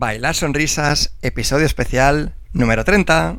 Bailar 0.00 0.36
Sonrisas, 0.36 1.16
episodio 1.22 1.66
especial 1.66 2.32
número 2.52 2.84
30. 2.84 3.36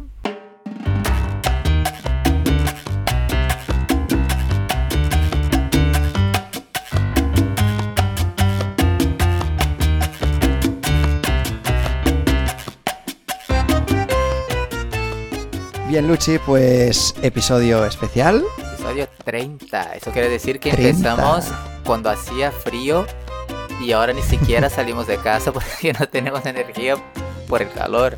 Bien, 15.88 16.06
Luchi, 16.10 16.40
pues 16.40 17.16
episodio 17.22 17.86
especial. 17.86 18.44
Episodio 18.74 19.08
30. 19.24 19.96
Eso 19.96 20.12
quiere 20.12 20.28
decir 20.28 20.60
que 20.60 20.72
30. 20.72 20.90
empezamos 20.90 21.54
cuando 21.86 22.10
hacía 22.10 22.52
frío 22.52 23.06
y 23.80 23.92
ahora 23.92 24.14
ni 24.14 24.22
siquiera 24.22 24.70
salimos 24.70 25.08
de 25.08 25.18
casa 25.18 25.52
porque 25.54 25.94
no 25.94 26.08
tenemos 26.08 26.46
energía 26.46 26.96
por 27.48 27.62
el 27.62 27.72
calor. 27.72 28.18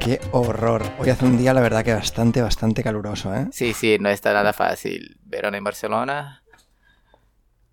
Qué 0.00 0.20
horror. 0.32 0.82
Hoy 0.98 1.10
hace 1.10 1.24
un 1.24 1.38
día, 1.38 1.54
la 1.54 1.60
verdad, 1.60 1.84
que 1.84 1.94
bastante, 1.94 2.42
bastante 2.42 2.82
caluroso, 2.82 3.34
¿eh? 3.34 3.46
Sí, 3.52 3.72
sí, 3.72 3.98
no 4.00 4.08
está 4.08 4.32
nada 4.32 4.52
fácil. 4.52 5.16
Verano 5.24 5.56
en 5.56 5.64
Barcelona 5.64 6.42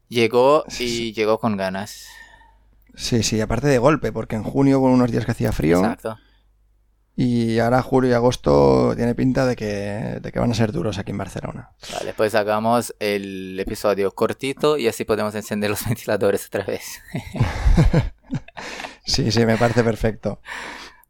llegó 0.08 0.64
y 0.68 0.72
Sí. 0.72 1.14
llegó 1.14 1.40
con 1.40 1.58
ganas. 1.58 2.06
Sí, 2.96 3.24
sí, 3.24 3.40
aparte 3.42 3.68
de 3.68 3.78
golpe, 3.80 4.12
porque 4.12 4.36
en 4.36 4.44
junio 4.44 4.80
hubo 4.80 4.88
unos 4.88 5.12
días 5.12 5.26
que 5.26 5.32
hacía 5.32 5.52
frío 5.52 5.80
Exacto. 5.80 6.18
Y 7.22 7.60
ahora 7.60 7.82
julio 7.82 8.12
y 8.12 8.14
agosto 8.14 8.94
tiene 8.96 9.14
pinta 9.14 9.46
de 9.46 9.58
que, 9.58 10.20
de 10.22 10.32
que 10.32 10.40
van 10.40 10.52
a 10.52 10.54
ser 10.54 10.72
duros 10.72 11.00
aquí 11.00 11.12
en 11.12 11.18
Barcelona. 11.18 11.72
Vale, 11.92 12.14
pues 12.14 12.34
hagamos 12.34 12.96
el 12.98 13.60
episodio 13.60 14.12
cortito 14.12 14.78
y 14.78 14.88
así 14.88 15.04
podemos 15.04 15.36
encender 15.36 15.70
los 15.70 15.86
ventiladores 15.86 16.48
otra 16.48 16.64
vez. 16.64 17.02
Sí, 19.06 19.32
sí, 19.32 19.44
me 19.44 19.58
parece 19.58 19.84
perfecto. 19.84 20.40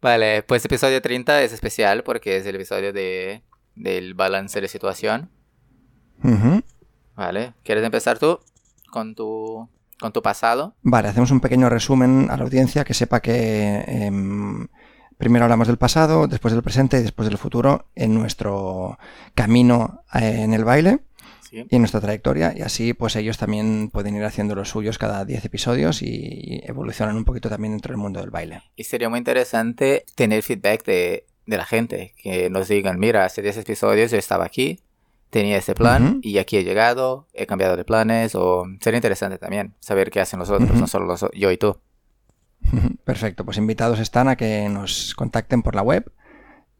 Vale, 0.01 0.41
pues 0.43 0.63
episodio 0.63 1.01
30 1.01 1.41
es 1.41 1.51
especial 1.51 2.03
porque 2.03 2.37
es 2.37 2.45
el 2.45 2.55
episodio 2.55 2.93
de, 2.93 3.43
del 3.75 4.13
balance 4.13 4.61
de 4.61 4.69
situación. 4.69 5.29
Vale, 7.15 7.53
¿quieres 7.63 7.83
empezar 7.83 8.17
tú 8.17 8.39
con 8.89 9.15
tu, 9.15 9.67
con 9.99 10.13
tu 10.13 10.21
pasado? 10.21 10.75
Vale, 10.81 11.09
hacemos 11.09 11.29
un 11.31 11.41
pequeño 11.41 11.67
resumen 11.67 12.29
a 12.31 12.37
la 12.37 12.43
audiencia 12.43 12.85
que 12.85 12.93
sepa 12.93 13.19
que 13.19 13.83
em, 13.85 14.69
primero 15.19 15.45
hablamos 15.45 15.67
del 15.67 15.77
pasado, 15.77 16.25
después 16.27 16.53
del 16.55 16.63
presente 16.63 16.97
y 16.97 17.03
después 17.03 17.29
del 17.29 17.37
futuro 17.37 17.85
en 17.93 18.15
nuestro 18.15 18.97
camino 19.35 20.01
eh, 20.15 20.41
en 20.41 20.53
el 20.53 20.63
baile 20.65 20.99
Sí. 21.51 21.65
y 21.67 21.75
en 21.75 21.81
nuestra 21.81 21.99
trayectoria 21.99 22.53
y 22.55 22.61
así 22.61 22.93
pues 22.93 23.15
ellos 23.15 23.39
también 23.39 23.89
pueden 23.91 24.15
ir 24.15 24.23
haciendo 24.23 24.53
los 24.53 24.69
suyos 24.69 24.99
cada 24.99 25.25
10 25.25 25.45
episodios 25.45 26.03
y 26.03 26.61
evolucionan 26.63 27.15
un 27.17 27.25
poquito 27.25 27.49
también 27.49 27.71
dentro 27.73 27.91
del 27.91 27.97
mundo 27.97 28.19
del 28.19 28.29
baile. 28.29 28.61
Y 28.75 28.83
sería 28.83 29.09
muy 29.09 29.17
interesante 29.17 30.05
tener 30.13 30.43
feedback 30.43 30.85
de, 30.85 31.25
de 31.47 31.57
la 31.57 31.65
gente, 31.65 32.13
que 32.21 32.51
nos 32.51 32.67
digan, 32.67 32.99
mira, 32.99 33.25
hace 33.25 33.41
10 33.41 33.57
episodios 33.57 34.11
yo 34.11 34.17
estaba 34.19 34.45
aquí, 34.45 34.79
tenía 35.31 35.57
este 35.57 35.73
plan 35.73 36.19
y 36.21 36.37
aquí 36.37 36.57
he 36.57 36.63
llegado, 36.63 37.27
he 37.33 37.47
cambiado 37.47 37.75
de 37.77 37.83
planes, 37.83 38.35
o 38.35 38.65
sería 38.79 38.97
interesante 38.99 39.39
también 39.39 39.73
saber 39.79 40.11
qué 40.11 40.19
hacen 40.21 40.37
los 40.37 40.51
otros, 40.51 40.69
no 40.79 40.85
solo 40.85 41.05
los- 41.07 41.25
yo 41.33 41.49
y 41.51 41.57
tú. 41.57 41.77
Perfecto, 43.03 43.45
pues 43.45 43.57
invitados 43.57 43.99
están 43.99 44.27
a 44.27 44.35
que 44.35 44.67
nos 44.69 45.15
contacten 45.15 45.61
por 45.61 45.75
la 45.75 45.81
web 45.81 46.11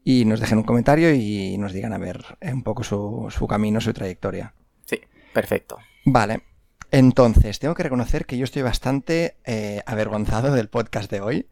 y 0.04 0.26
nos 0.26 0.40
dejen 0.40 0.60
un 0.60 0.64
comentario 0.64 1.14
y 1.14 1.58
nos 1.58 1.74
digan 1.74 1.94
a 1.94 1.98
ver 1.98 2.24
eh, 2.42 2.54
un 2.54 2.64
poco 2.64 2.84
su, 2.84 3.28
su 3.30 3.48
camino, 3.48 3.82
su 3.82 3.94
trayectoria. 3.94 4.54
Sí, 4.86 5.00
perfecto. 5.34 5.78
Vale, 6.06 6.44
entonces 6.92 7.60
tengo 7.60 7.76
que 7.76 7.84
reconocer 7.84 8.26
que 8.26 8.38
yo 8.38 8.44
estoy 8.44 8.62
bastante 8.62 9.38
eh, 9.46 9.82
avergonzado 9.86 10.54
del 10.54 10.70
podcast 10.70 11.12
de 11.12 11.22
hoy 11.22 11.48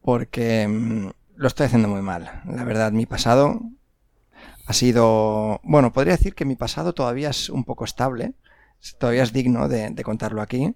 porque 0.00 0.66
mm, 0.66 1.10
lo 1.36 1.46
estoy 1.46 1.66
haciendo 1.66 1.88
muy 1.88 2.02
mal. 2.02 2.42
La 2.46 2.64
verdad, 2.64 2.92
mi 2.92 3.06
pasado 3.06 3.60
ha 4.66 4.72
sido... 4.72 5.60
Bueno, 5.62 5.92
podría 5.92 6.16
decir 6.16 6.34
que 6.34 6.44
mi 6.44 6.56
pasado 6.56 6.94
todavía 6.94 7.30
es 7.30 7.48
un 7.48 7.64
poco 7.64 7.84
estable, 7.84 8.34
todavía 8.98 9.22
es 9.22 9.32
digno 9.32 9.68
de, 9.68 9.90
de 9.90 10.02
contarlo 10.02 10.42
aquí, 10.42 10.74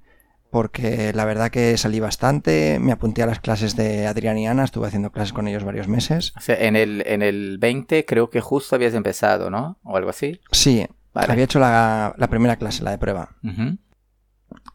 porque 0.56 1.12
la 1.12 1.26
verdad 1.26 1.50
que 1.50 1.76
salí 1.76 2.00
bastante, 2.00 2.78
me 2.80 2.90
apunté 2.92 3.22
a 3.22 3.26
las 3.26 3.40
clases 3.40 3.76
de 3.76 4.06
Adrián 4.06 4.38
y 4.38 4.48
Ana, 4.48 4.64
estuve 4.64 4.86
haciendo 4.86 5.12
clases 5.12 5.34
con 5.34 5.46
ellos 5.48 5.64
varios 5.64 5.86
meses. 5.86 6.32
O 6.34 6.40
sea, 6.40 6.56
en 6.58 6.76
el, 6.76 7.02
en 7.06 7.20
el 7.20 7.58
20 7.58 8.06
creo 8.06 8.30
que 8.30 8.40
justo 8.40 8.74
habías 8.74 8.94
empezado, 8.94 9.50
¿no? 9.50 9.78
O 9.84 9.98
algo 9.98 10.08
así. 10.08 10.40
Sí, 10.50 10.86
Vale. 11.12 11.30
había 11.30 11.44
hecho 11.44 11.58
la, 11.60 12.14
la 12.16 12.28
primera 12.30 12.56
clase, 12.56 12.82
la 12.82 12.92
de 12.92 12.96
prueba, 12.96 13.36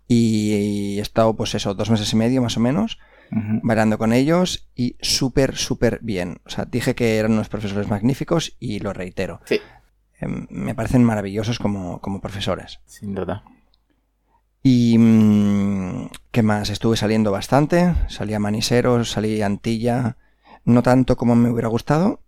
y 0.08 0.98
he 1.00 1.02
estado 1.02 1.36
pues 1.36 1.56
eso, 1.56 1.74
dos 1.74 1.90
meses 1.90 2.14
y 2.14 2.16
medio 2.16 2.44
más 2.44 2.58
o 2.58 2.60
menos. 2.60 3.00
ujú. 3.32 3.60
bailando 3.64 3.98
con 3.98 4.14
ellos 4.14 4.70
y 4.76 4.98
súper, 5.02 5.56
súper 5.56 5.98
bien. 6.04 6.42
O 6.46 6.50
sea, 6.52 6.66
dije 6.66 6.94
que 6.94 7.18
eran 7.18 7.32
unos 7.32 7.50
profesores 7.50 7.88
magníficos 7.88 8.56
y 8.60 8.80
lo 8.80 8.94
reitero. 8.94 9.42
Sí, 9.46 9.60
Em, 10.20 10.46
me 10.52 10.76
parecen 10.76 11.04
maravillosos 11.04 11.58
como, 11.58 12.00
como 12.02 12.22
profesores. 12.22 12.80
sin 12.86 13.16
duda. 13.16 13.44
Y 14.64 14.98
mm, 14.98 16.10
¿qué 16.32 16.44
más? 16.44 16.70
Estuve 16.70 16.98
saliendo 16.98 17.32
bastante. 17.32 17.96
Salí 18.08 18.34
a 18.34 18.40
Maniseros, 18.40 19.12
salí 19.12 19.42
a 19.42 19.46
Antilla. 19.48 20.18
No 20.66 20.84
tanto 20.84 21.16
como 21.18 21.36
me 21.36 21.50
hubiera 21.50 21.68
gustado, 21.70 22.22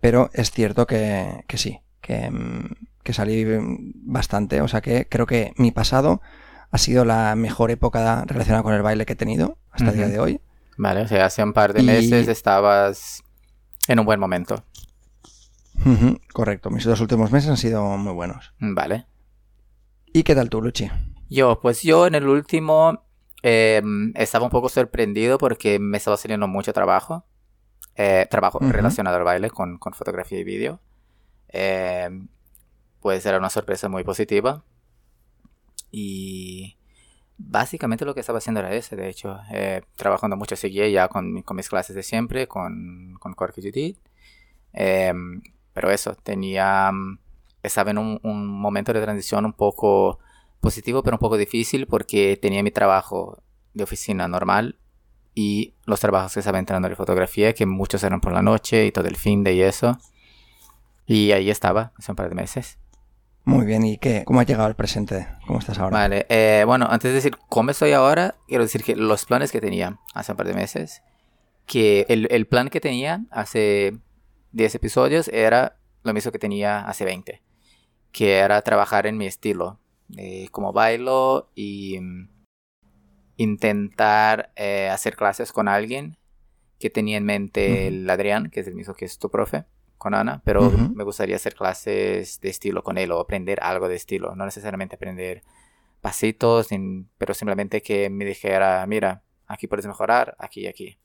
pero 0.00 0.30
es 0.32 0.50
cierto 0.50 0.86
que, 0.86 1.44
que 1.46 1.58
sí, 1.58 1.80
que, 2.00 2.30
mm, 2.30 2.70
que 3.02 3.12
salí 3.12 3.44
bastante. 3.94 4.62
O 4.62 4.68
sea 4.68 4.80
que 4.80 5.06
creo 5.08 5.26
que 5.26 5.52
mi 5.56 5.70
pasado 5.72 6.22
ha 6.70 6.78
sido 6.78 7.04
la 7.04 7.34
mejor 7.36 7.70
época 7.70 8.24
relacionada 8.26 8.62
con 8.62 8.72
el 8.72 8.80
baile 8.82 9.04
que 9.04 9.12
he 9.12 9.16
tenido 9.16 9.58
hasta 9.70 9.90
el 9.90 9.96
día 9.96 10.08
de 10.08 10.18
hoy. 10.18 10.40
Vale, 10.78 11.02
o 11.02 11.08
sea, 11.08 11.26
hace 11.26 11.42
un 11.42 11.52
par 11.52 11.74
de 11.74 11.82
Y- 11.82 11.86
meses 11.86 12.28
estabas 12.28 13.22
en 13.88 13.98
un 13.98 14.06
buen 14.06 14.18
momento. 14.20 14.64
Correcto, 16.32 16.70
mis 16.70 16.84
dos 16.84 17.00
últimos 17.02 17.30
meses 17.30 17.50
han 17.50 17.56
sido 17.58 17.84
muy 17.98 18.12
buenos. 18.14 18.52
Vale. 18.58 19.04
¿Y 20.16 20.22
qué 20.22 20.34
tal 20.34 20.48
tú, 20.48 20.62
Luchi? 20.62 20.90
Yo, 21.28 21.60
pues 21.60 21.82
yo 21.82 22.06
en 22.06 22.14
el 22.14 22.26
último 22.26 23.04
eh, 23.42 23.82
estaba 24.14 24.46
un 24.46 24.50
poco 24.50 24.70
sorprendido 24.70 25.36
porque 25.36 25.78
me 25.78 25.98
estaba 25.98 26.16
saliendo 26.16 26.48
mucho 26.48 26.72
trabajo. 26.72 27.26
eh, 27.96 28.26
trabajo 28.30 28.58
relacionado 28.60 29.18
al 29.18 29.24
baile 29.24 29.50
con, 29.50 29.76
con 29.76 29.92
fotografía 29.92 30.38
y 30.38 30.44
vídeo. 30.44 30.80
Eh, 31.50 32.08
pues 33.02 33.26
era 33.26 33.36
una 33.36 33.50
sorpresa 33.50 33.90
muy 33.90 34.04
positiva. 34.04 34.64
Y 35.90 36.78
básicamente 37.36 38.06
lo 38.06 38.14
que 38.14 38.20
estaba 38.20 38.38
haciendo 38.38 38.60
era 38.60 38.72
ese, 38.72 38.96
de 38.96 39.10
hecho. 39.10 39.38
eh, 39.52 39.82
trabajando 39.96 40.38
mucho 40.38 40.56
seguía 40.56 40.88
ya 40.88 41.08
con, 41.08 41.42
con 41.42 41.58
mis 41.58 41.68
clases 41.68 41.94
de 41.94 42.02
siempre, 42.02 42.48
con, 42.48 43.16
con 43.20 43.34
Corky. 43.34 43.98
Eh, 44.72 45.12
pero 45.74 45.90
eso, 45.90 46.14
tenía... 46.14 46.90
Estaba 47.66 47.90
en 47.90 47.98
un, 47.98 48.20
un 48.22 48.46
momento 48.46 48.92
de 48.92 49.02
transición 49.02 49.44
un 49.44 49.52
poco 49.52 50.18
positivo, 50.60 51.02
pero 51.02 51.16
un 51.16 51.20
poco 51.20 51.36
difícil 51.36 51.86
porque 51.86 52.38
tenía 52.40 52.62
mi 52.62 52.70
trabajo 52.70 53.42
de 53.74 53.84
oficina 53.84 54.26
normal 54.28 54.78
y 55.34 55.74
los 55.84 56.00
trabajos 56.00 56.32
que 56.32 56.40
estaba 56.40 56.58
entrando 56.58 56.88
de 56.88 56.96
fotografía, 56.96 57.52
que 57.52 57.66
muchos 57.66 58.02
eran 58.02 58.22
por 58.22 58.32
la 58.32 58.40
noche 58.40 58.86
y 58.86 58.90
todo 58.90 59.06
el 59.06 59.16
fin 59.16 59.44
de 59.44 59.52
y 59.52 59.62
eso. 59.62 59.98
Y 61.06 61.32
ahí 61.32 61.50
estaba, 61.50 61.92
hace 61.96 62.10
un 62.10 62.16
par 62.16 62.30
de 62.30 62.34
meses. 62.34 62.78
Muy 63.44 63.64
bien, 63.64 63.84
¿y 63.84 63.98
qué? 63.98 64.24
¿Cómo 64.24 64.40
has 64.40 64.46
llegado 64.46 64.66
al 64.66 64.74
presente? 64.74 65.28
¿Cómo 65.46 65.58
estás 65.58 65.78
ahora? 65.78 65.96
Vale, 65.96 66.26
eh, 66.30 66.64
bueno, 66.66 66.88
antes 66.90 67.10
de 67.10 67.14
decir 67.14 67.36
cómo 67.48 67.70
estoy 67.70 67.92
ahora, 67.92 68.34
quiero 68.48 68.64
decir 68.64 68.82
que 68.82 68.96
los 68.96 69.26
planes 69.26 69.52
que 69.52 69.60
tenía 69.60 70.00
hace 70.14 70.32
un 70.32 70.38
par 70.38 70.48
de 70.48 70.54
meses, 70.54 71.02
que 71.66 72.06
el, 72.08 72.26
el 72.30 72.46
plan 72.46 72.70
que 72.70 72.80
tenía 72.80 73.24
hace 73.30 73.98
10 74.52 74.74
episodios 74.74 75.28
era 75.28 75.76
lo 76.02 76.14
mismo 76.14 76.32
que 76.32 76.38
tenía 76.38 76.80
hace 76.80 77.04
20, 77.04 77.42
que 78.16 78.38
era 78.38 78.62
trabajar 78.62 79.06
en 79.06 79.18
mi 79.18 79.26
estilo, 79.26 79.78
eh, 80.16 80.48
como 80.50 80.72
bailo 80.72 81.50
y 81.54 82.00
mm, 82.00 82.28
intentar 83.36 84.52
eh, 84.56 84.88
hacer 84.88 85.16
clases 85.16 85.52
con 85.52 85.68
alguien 85.68 86.16
que 86.78 86.88
tenía 86.88 87.18
en 87.18 87.26
mente 87.26 87.88
Ujú. 87.88 87.88
el 87.88 88.08
Adrián, 88.08 88.48
que 88.50 88.60
es 88.60 88.68
el 88.68 88.74
mismo 88.74 88.94
que 88.94 89.04
es 89.04 89.18
tu 89.18 89.30
profe, 89.30 89.66
con 89.98 90.14
Ana, 90.14 90.40
pero 90.46 90.70
me 90.94 91.04
gustaría 91.04 91.36
hacer 91.36 91.54
clases 91.54 92.40
de 92.40 92.48
estilo 92.48 92.82
con 92.82 92.96
él 92.96 93.12
o 93.12 93.20
aprender 93.20 93.58
algo 93.62 93.86
de 93.88 93.96
estilo, 93.96 94.34
no 94.34 94.46
necesariamente 94.46 94.96
aprender 94.96 95.42
pasitos, 96.00 96.68
sin- 96.68 97.10
pero 97.18 97.34
simplemente 97.34 97.82
que 97.82 98.08
me 98.10 98.24
dijera, 98.24 98.86
mira, 98.86 99.22
aquí 99.46 99.66
puedes 99.66 99.86
mejorar, 99.86 100.36
aquí 100.38 100.62
y 100.62 100.66
aquí. 100.68 100.98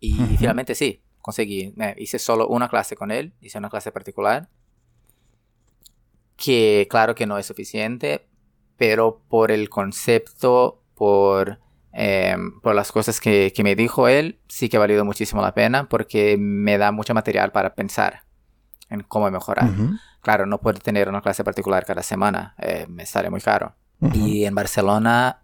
Y 0.00 0.36
finalmente 0.38 0.74
sí, 0.74 1.02
conseguí. 1.22 1.74
Eh, 1.80 1.94
hice 1.98 2.18
solo 2.20 2.48
una 2.48 2.68
clase 2.68 2.96
con 2.96 3.10
él, 3.10 3.32
hice 3.40 3.58
una 3.58 3.70
clase 3.70 3.90
particular, 3.92 4.48
que 6.36 6.86
claro 6.90 7.14
que 7.14 7.26
no 7.26 7.38
es 7.38 7.46
suficiente, 7.46 8.26
pero 8.76 9.22
por 9.28 9.50
el 9.50 9.68
concepto, 9.68 10.82
por, 10.94 11.58
eh, 11.92 12.36
por 12.62 12.74
las 12.74 12.92
cosas 12.92 13.20
que, 13.20 13.52
que 13.54 13.64
me 13.64 13.74
dijo 13.74 14.08
él, 14.08 14.38
sí 14.48 14.68
que 14.68 14.76
ha 14.76 14.80
valido 14.80 15.04
muchísimo 15.04 15.42
la 15.42 15.54
pena 15.54 15.88
porque 15.88 16.36
me 16.38 16.78
da 16.78 16.92
mucho 16.92 17.14
material 17.14 17.52
para 17.52 17.74
pensar 17.74 18.22
en 18.90 19.02
cómo 19.02 19.30
mejorar. 19.30 19.70
Ujú, 19.70 19.94
Claro, 20.20 20.44
no 20.46 20.60
puedo 20.60 20.78
tener 20.80 21.08
una 21.08 21.22
clase 21.22 21.44
particular 21.44 21.84
cada 21.84 22.02
semana, 22.02 22.54
eh, 22.58 22.86
me 22.88 23.06
sale 23.06 23.30
muy 23.30 23.40
caro. 23.40 23.74
Y 24.12 24.44
en 24.44 24.54
Barcelona 24.54 25.40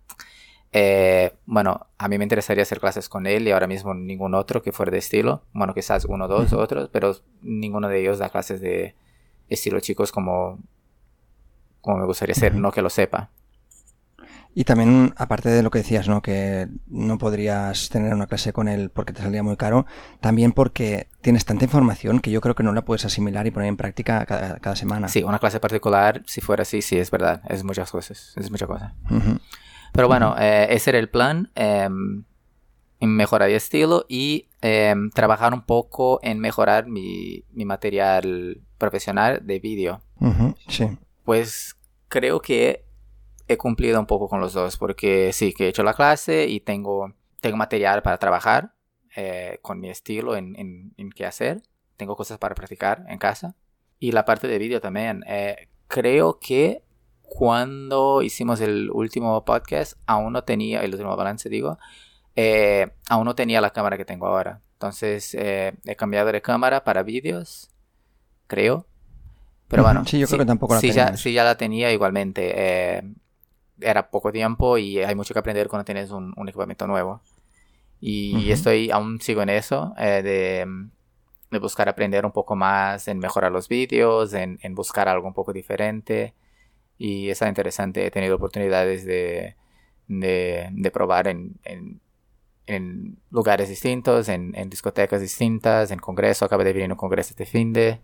eh, 0.74 1.34
bueno, 1.44 1.86
a 1.98 2.08
mí 2.08 2.16
me 2.16 2.24
interesaría 2.24 2.62
hacer 2.62 2.80
clases 2.80 3.08
con 3.08 3.26
él 3.26 3.46
y 3.46 3.50
ahora 3.50 3.66
mismo 3.66 3.92
ningún 3.92 4.34
otro 4.34 4.62
que 4.62 4.72
fuera 4.72 4.90
de 4.90 4.98
estilo. 4.98 5.42
Bueno, 5.52 5.74
quizás 5.74 6.06
uno 6.06 6.28
dos 6.28 6.54
otros, 6.54 6.88
pero 6.90 7.14
ninguno 7.42 7.88
de 7.88 8.00
ellos 8.00 8.18
da 8.18 8.30
clases 8.30 8.60
de 8.62 8.94
estilo 9.50 9.80
chicos 9.80 10.12
como, 10.12 10.58
como 11.82 11.98
me 11.98 12.06
gustaría 12.06 12.34
ser, 12.34 12.54
no 12.54 12.72
que 12.72 12.80
lo 12.80 12.88
sepa. 12.88 13.28
Y 14.54 14.64
también, 14.64 15.14
aparte 15.16 15.48
de 15.48 15.62
lo 15.62 15.70
que 15.70 15.78
decías, 15.78 16.08
¿no? 16.08 16.20
Que 16.20 16.68
no 16.86 17.16
podrías 17.16 17.88
tener 17.88 18.12
una 18.12 18.26
clase 18.26 18.52
con 18.52 18.68
él 18.68 18.90
porque 18.90 19.14
te 19.14 19.22
salía 19.22 19.42
muy 19.42 19.56
caro, 19.56 19.86
también 20.20 20.52
porque 20.52 21.08
tienes 21.22 21.46
tanta 21.46 21.64
información 21.64 22.20
que 22.20 22.30
yo 22.30 22.42
creo 22.42 22.54
que 22.54 22.62
no 22.62 22.72
la 22.72 22.84
puedes 22.84 23.04
asimilar 23.06 23.46
y 23.46 23.50
poner 23.50 23.68
en 23.68 23.78
práctica 23.78 24.26
cada, 24.26 24.76
semana. 24.76 25.08
Sí, 25.08 25.22
una 25.22 25.38
clase 25.38 25.58
particular, 25.58 26.22
si 26.26 26.42
fuera 26.42 26.62
así, 26.62 26.82
sí, 26.82 26.98
es 26.98 27.10
verdad. 27.10 27.42
Es 27.48 27.64
muchas 27.64 27.90
cosas. 27.90 28.34
Es 28.36 28.50
mucha 28.50 28.66
cosa. 28.66 28.94
Pero 29.92 30.08
bueno, 30.08 30.34
eh, 30.38 30.66
ese 30.70 30.90
era 30.90 30.98
el 30.98 31.08
plan. 31.08 31.50
Eh, 31.54 31.88
mejorar 33.00 33.48
el 33.48 33.56
estilo 33.56 34.04
y 34.08 34.48
em, 34.60 35.10
trabajar 35.10 35.52
un 35.54 35.62
poco 35.62 36.20
en 36.22 36.38
mejorar 36.38 36.86
mi, 36.86 37.44
material 37.52 38.60
profesional 38.78 39.40
de 39.44 39.58
vídeo. 39.60 40.02
sí. 40.68 40.86
Pues 41.24 41.76
creo 42.08 42.40
que 42.40 42.84
he 43.48 43.56
cumplido 43.56 44.00
un 44.00 44.06
poco 44.06 44.28
con 44.28 44.40
los 44.40 44.52
dos, 44.52 44.76
porque 44.76 45.32
sí, 45.32 45.52
que 45.52 45.66
he 45.66 45.68
hecho 45.68 45.82
la 45.82 45.94
clase 45.94 46.46
y 46.46 46.60
tengo, 46.60 47.14
tengo 47.40 47.56
material 47.56 48.02
para 48.02 48.18
trabajar 48.18 48.74
eh, 49.16 49.58
con 49.62 49.80
mi 49.80 49.90
estilo 49.90 50.36
en, 50.36 50.56
en, 50.96 51.10
qué 51.10 51.26
hacer. 51.26 51.62
Tengo 51.96 52.16
cosas 52.16 52.38
para 52.38 52.54
practicar 52.54 53.04
en 53.08 53.18
casa. 53.18 53.54
Y 53.98 54.12
la 54.12 54.24
parte 54.24 54.48
de 54.48 54.58
vídeo 54.58 54.80
también. 54.80 55.22
Eh, 55.26 55.68
creo 55.86 56.38
que 56.40 56.82
cuando 57.22 58.22
hicimos 58.22 58.60
el 58.60 58.90
último 58.90 59.44
podcast, 59.44 59.98
aún 60.06 60.32
no 60.32 60.44
tenía, 60.44 60.82
el 60.82 60.92
último 60.92 61.16
balance 61.16 61.48
digo, 61.48 61.78
eh, 62.36 62.90
aún 63.08 63.24
no 63.24 63.34
tenía 63.34 63.60
la 63.60 63.70
cámara 63.70 63.96
que 63.96 64.04
tengo 64.04 64.26
ahora. 64.26 64.60
Entonces 64.74 65.34
he 65.34 65.96
cambiado 65.96 66.32
de 66.32 66.42
cámara 66.42 66.82
para 66.82 67.02
vídeos, 67.02 67.70
creo. 68.48 68.86
Pero 69.72 69.82
bueno, 69.82 70.04
sí, 70.04 70.20
yo 70.20 70.28
creo 70.28 70.38
que 70.38 70.46
tampoco 70.46 70.74
la 70.74 70.80
sí, 70.80 70.92
ya, 70.92 71.16
sí, 71.16 71.32
ya 71.32 71.42
la 71.42 71.56
tenía 71.56 71.90
igualmente 71.92 73.02
era 73.82 74.10
poco 74.10 74.32
tiempo 74.32 74.78
y 74.78 74.98
hay 74.98 75.14
mucho 75.14 75.34
que 75.34 75.40
aprender 75.40 75.68
cuando 75.68 75.84
tienes 75.84 76.10
un, 76.10 76.34
equipamiento 76.48 76.86
nuevo. 76.86 77.20
Y 78.00 78.50
estoy, 78.50 78.90
aún 78.90 79.20
sigo 79.20 79.42
en 79.42 79.48
eso, 79.48 79.94
eh, 79.96 80.22
de, 81.50 81.60
buscar 81.60 81.88
aprender 81.88 82.24
un 82.26 82.32
poco 82.32 82.56
más, 82.56 83.06
en 83.08 83.18
mejorar 83.18 83.52
los 83.52 83.68
vídeos, 83.68 84.32
en, 84.34 84.58
buscar 84.74 85.08
algo 85.08 85.28
un 85.28 85.34
poco 85.34 85.52
diferente. 85.52 86.34
Y 86.98 87.30
está 87.30 87.48
interesante, 87.48 88.06
he 88.06 88.10
tenido 88.10 88.36
oportunidades 88.36 89.04
de, 89.04 89.56
de, 90.08 90.90
probar 90.92 91.28
en, 91.28 91.56
en, 92.66 93.18
lugares 93.30 93.68
distintos, 93.68 94.28
en, 94.28 94.52
discotecas 94.68 95.20
distintas, 95.20 95.90
en 95.90 95.98
congreso, 95.98 96.44
acaba 96.44 96.64
de 96.64 96.72
venir 96.72 96.90
un 96.90 96.96
congreso 96.96 97.30
este 97.30 97.46
fin 97.46 97.72
de, 97.72 98.00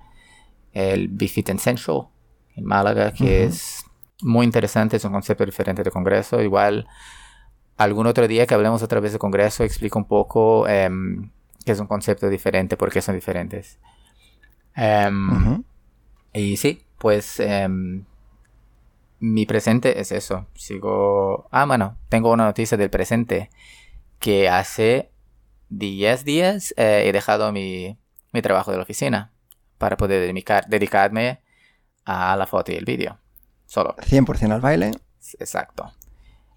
el 0.78 1.08
Bifit 1.08 1.48
Essential 1.48 2.08
en 2.54 2.64
Málaga, 2.64 3.12
que 3.12 3.44
es 3.44 3.84
muy 4.22 4.44
interesante, 4.44 4.96
es 4.96 5.04
un 5.04 5.12
concepto 5.12 5.44
diferente 5.44 5.82
de 5.82 5.90
Congreso. 5.90 6.40
Igual, 6.40 6.86
algún 7.76 8.06
otro 8.06 8.28
día 8.28 8.46
que 8.46 8.54
hablemos 8.54 8.82
otra 8.82 9.00
vez 9.00 9.12
de 9.12 9.18
Congreso, 9.18 9.64
explico 9.64 9.98
un 9.98 10.06
poco 10.06 10.68
em, 10.68 11.30
qué 11.64 11.72
es 11.72 11.80
un 11.80 11.86
concepto 11.86 12.28
diferente, 12.28 12.76
por 12.76 12.92
qué 12.92 13.02
son 13.02 13.14
diferentes. 13.14 13.78
Em, 14.74 15.64
y 16.32 16.56
sí, 16.56 16.82
pues 16.98 17.40
em, 17.40 18.04
mi 19.18 19.46
presente 19.46 20.00
es 20.00 20.12
eso. 20.12 20.46
Sigo... 20.54 21.48
Ah, 21.50 21.66
bueno, 21.66 21.96
tengo 22.08 22.32
una 22.32 22.44
noticia 22.44 22.76
del 22.78 22.90
presente 22.90 23.50
que 24.20 24.48
hace 24.48 25.10
10 25.70 26.24
días 26.24 26.74
eh, 26.76 27.04
he 27.06 27.12
dejado 27.12 27.52
mi, 27.52 27.98
mi, 28.32 28.42
trabajo 28.42 28.70
de 28.70 28.78
la 28.78 28.82
oficina 28.84 29.32
para 29.78 29.96
poder 29.96 30.20
dedicar, 30.20 30.66
dedicarme 30.68 31.40
a 32.04 32.36
la 32.36 32.46
foto 32.46 32.72
y 32.72 32.74
el 32.74 32.84
vídeo 32.84 33.18
solo. 33.68 33.94
100% 33.96 34.52
al 34.52 34.60
baile. 34.60 34.90
Exacto. 35.38 35.92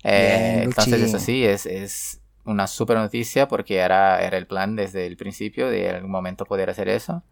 Eh, 0.04 0.62
entonces 0.64 1.02
eso 1.02 1.20
sí, 1.20 1.46
es, 1.46 1.68
es 1.68 2.22
una 2.46 2.66
super 2.66 2.98
noticia 2.98 3.48
porque 3.48 3.78
era, 3.78 4.20
era 4.22 4.38
el 4.38 4.48
plan 4.48 4.76
desde 4.76 5.06
el 5.06 5.16
principio 5.18 5.70
de 5.70 5.90
en 5.90 5.96
algún 5.98 6.12
momento 6.12 6.46
poder 6.46 6.70
hacer 6.70 6.90
eso. 6.90 7.24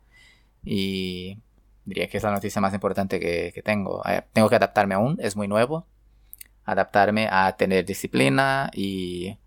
Y 0.64 1.40
diría 1.86 2.08
que 2.08 2.18
es 2.18 2.24
la 2.24 2.32
noticia 2.32 2.62
más 2.62 2.74
importante 2.74 3.20
que, 3.20 3.52
que 3.54 3.64
tengo. 3.64 4.04
Eh, 4.06 4.24
tengo 4.34 4.50
que 4.50 4.56
adaptarme 4.56 4.96
aún, 4.96 5.18
es 5.20 5.36
muy 5.36 5.48
nuevo. 5.48 5.88
Adaptarme 6.66 7.28
a 7.32 7.56
tener 7.56 7.86
disciplina 7.86 8.70
y, 8.74 9.38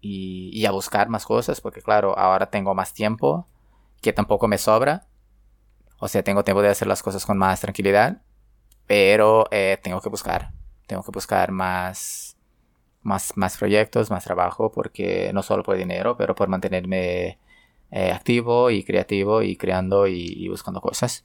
y, 0.00 0.50
y, 0.54 0.64
a 0.64 0.70
buscar 0.70 1.10
más 1.10 1.26
cosas 1.26 1.60
porque 1.60 1.82
claro, 1.82 2.16
ahora 2.18 2.46
tengo 2.46 2.74
más 2.74 2.94
tiempo 2.94 3.46
que 4.00 4.12
tampoco 4.14 4.48
me 4.48 4.56
sobra. 4.56 5.06
O 5.98 6.08
sea, 6.08 6.22
tengo 6.22 6.44
tiempo 6.44 6.62
de 6.62 6.68
hacer 6.68 6.88
las 6.88 7.02
cosas 7.02 7.24
con 7.24 7.38
más 7.38 7.60
tranquilidad 7.60 8.20
pero 8.86 9.46
eh, 9.50 9.78
tengo 9.82 10.00
que 10.00 10.08
buscar, 10.08 10.52
tengo 10.86 11.02
que 11.02 11.10
buscar 11.10 11.50
más, 11.50 12.36
más, 13.02 13.36
más 13.36 13.56
proyectos, 13.56 14.10
más 14.10 14.24
trabajo, 14.24 14.70
porque 14.70 15.30
no 15.34 15.42
solo 15.42 15.62
por 15.62 15.76
dinero, 15.76 16.16
pero 16.16 16.34
por 16.34 16.48
mantenerme 16.48 17.38
eh, 17.90 18.12
activo 18.12 18.70
y 18.70 18.84
creativo 18.84 19.42
y 19.42 19.56
creando 19.56 20.06
y, 20.06 20.48
buscando 20.48 20.80
cosas. 20.80 21.24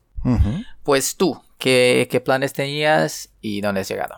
Pues 0.84 1.18
tú, 1.18 1.42
¿qué, 1.58 2.08
¿qué, 2.12 2.20
planes 2.20 2.54
tenías 2.54 3.30
y 3.42 3.62
dónde 3.62 3.82
has 3.82 3.90
llegado? 3.90 4.18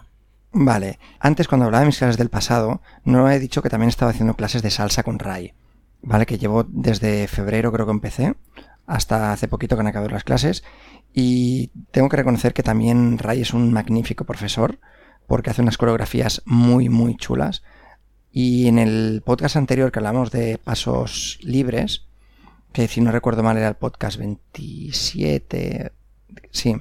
Vale, 0.51 0.99
antes 1.19 1.47
cuando 1.47 1.65
hablaba 1.65 1.81
de 1.81 1.87
mis 1.87 1.97
clases 1.97 2.17
del 2.17 2.29
pasado, 2.29 2.81
no 3.05 3.29
he 3.29 3.39
dicho 3.39 3.61
que 3.61 3.69
también 3.69 3.89
estaba 3.89 4.11
haciendo 4.11 4.35
clases 4.35 4.61
de 4.61 4.69
salsa 4.69 5.03
con 5.03 5.17
Ray. 5.17 5.53
Vale, 6.01 6.25
que 6.25 6.37
llevo 6.37 6.65
desde 6.67 7.27
febrero 7.27 7.71
creo 7.71 7.85
que 7.85 7.93
empecé, 7.93 8.35
hasta 8.85 9.31
hace 9.31 9.47
poquito 9.47 9.75
que 9.75 9.81
han 9.81 9.87
acabado 9.87 10.11
las 10.11 10.23
clases 10.23 10.63
y 11.13 11.67
tengo 11.91 12.09
que 12.09 12.17
reconocer 12.17 12.53
que 12.53 12.63
también 12.63 13.17
Ray 13.17 13.41
es 13.41 13.53
un 13.53 13.71
magnífico 13.71 14.25
profesor 14.25 14.79
porque 15.27 15.51
hace 15.51 15.61
unas 15.61 15.77
coreografías 15.77 16.41
muy, 16.45 16.89
muy 16.89 17.15
chulas. 17.15 17.63
Y 18.31 18.67
en 18.67 18.79
el 18.79 19.21
podcast 19.23 19.55
anterior 19.55 19.91
que 19.91 19.99
hablamos 19.99 20.31
de 20.31 20.57
pasos 20.57 21.37
libres, 21.43 22.07
que 22.71 22.87
si 22.87 22.99
no 22.99 23.11
recuerdo 23.11 23.43
mal 23.43 23.57
era 23.57 23.67
el 23.67 23.75
podcast 23.75 24.17
27, 24.17 25.91
sí, 26.49 26.75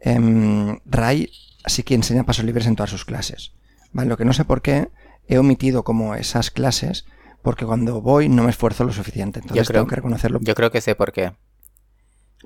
eh, 0.00 0.78
Ray 0.84 1.30
sí 1.64 1.82
que 1.82 1.94
enseña 1.94 2.24
pasos 2.24 2.44
libres 2.44 2.66
en 2.66 2.76
todas 2.76 2.90
sus 2.90 3.06
clases. 3.06 3.52
Lo 3.92 4.16
que 4.16 4.26
no 4.26 4.34
sé 4.34 4.44
por 4.44 4.60
qué 4.60 4.88
he 5.28 5.38
omitido 5.38 5.82
como 5.82 6.14
esas 6.14 6.50
clases, 6.50 7.06
porque 7.42 7.66
cuando 7.66 8.00
voy 8.00 8.28
no 8.28 8.44
me 8.44 8.50
esfuerzo 8.50 8.84
lo 8.84 8.92
suficiente. 8.92 9.40
Entonces 9.40 9.68
tengo 9.68 9.86
que 9.86 9.96
reconocerlo. 9.96 10.38
Yo 10.42 10.54
creo 10.54 10.70
que 10.70 10.80
sé 10.80 10.94
por 10.94 11.12
qué. 11.12 11.32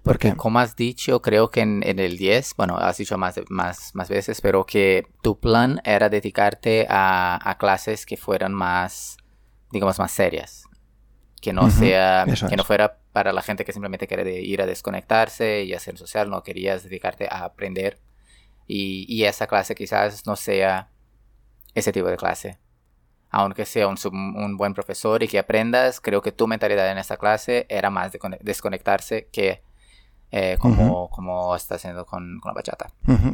Porque 0.03 0.35
como 0.35 0.59
has 0.59 0.77
dicho, 0.77 1.21
creo 1.21 1.51
que 1.51 1.61
en, 1.61 1.83
el 1.83 2.17
10, 2.17 2.55
bueno, 2.57 2.77
has 2.77 2.99
dicho 2.99 3.19
más, 3.19 3.41
más, 3.49 3.95
más 3.95 4.09
veces, 4.09 4.41
pero 4.41 4.65
que 4.65 5.07
tu 5.23 5.39
plan 5.41 5.81
era 5.85 6.09
dedicarte 6.09 6.87
a, 6.89 7.57
clases 7.59 8.07
que 8.07 8.17
fueran 8.17 8.53
más, 8.53 9.17
digamos, 9.73 9.99
más 9.99 10.13
serias. 10.13 10.65
Que 11.41 11.53
no 11.53 11.71
sea, 11.71 12.25
que 12.49 12.57
no 12.57 12.65
fuera 12.65 12.99
para 13.13 13.33
la 13.33 13.43
gente 13.43 13.65
que 13.65 13.73
simplemente 13.73 14.07
quiere 14.07 14.41
ir 14.41 14.63
a 14.63 14.67
desconectarse 14.67 15.65
y 15.65 15.75
hacer 15.75 15.97
social, 15.99 16.31
no 16.31 16.43
querías 16.43 16.85
dedicarte 16.85 17.27
a 17.31 17.45
aprender. 17.45 18.01
Y, 18.67 19.07
y 19.09 19.25
esa 19.25 19.47
clase 19.47 19.75
quizás 19.75 20.27
no 20.27 20.37
sea 20.37 20.91
ese 21.75 21.93
tipo 21.93 22.09
de 22.09 22.17
clase. 22.17 22.59
Aunque 23.31 23.67
sea 23.67 23.89
un, 23.89 23.97
un, 24.13 24.57
buen 24.57 24.73
profesor 24.73 25.23
y 25.23 25.29
que 25.29 25.39
aprendas, 25.39 26.01
creo 26.01 26.23
que 26.23 26.33
tu 26.33 26.47
mentalidad 26.47 26.91
en 26.91 26.99
esa 26.99 27.17
clase 27.17 27.67
era 27.69 27.91
más 27.91 28.13
de 28.13 28.19
desconectarse 28.41 29.29
que 29.33 29.63
eh, 30.33 30.57
como, 30.59 31.09
como, 31.09 31.55
está 31.55 31.77
haciendo 31.77 32.05
con, 32.05 32.41
la 32.45 32.53
bachata. 32.53 32.89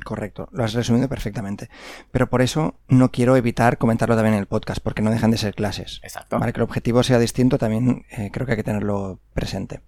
correcto, 0.04 0.48
lo 0.52 0.62
has 0.62 0.74
resumido 0.74 1.08
perfectamente. 1.08 1.70
Pero 2.10 2.28
por 2.28 2.42
eso 2.42 2.76
no 2.88 3.10
quiero 3.10 3.36
evitar 3.36 3.78
comentarlo 3.78 4.14
también 4.14 4.34
en 4.34 4.40
el 4.40 4.46
podcast, 4.46 4.80
porque 4.82 5.02
no 5.02 5.10
dejan 5.10 5.30
de 5.30 5.38
ser 5.38 5.54
clases. 5.54 6.00
Exacto. 6.02 6.38
Para 6.38 6.52
que 6.52 6.58
el 6.58 6.64
objetivo 6.64 7.02
sea 7.02 7.18
distinto, 7.18 7.58
también 7.58 8.04
eh, 8.10 8.30
creo 8.30 8.46
que 8.46 8.52
hay 8.52 8.58
que 8.58 8.64
tenerlo 8.64 9.20
presente. 9.32 9.80